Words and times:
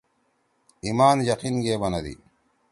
ایمان 0.85 1.17
یقین 1.29 1.55
گے 1.63 1.73
بنَدی۔ 1.81 2.15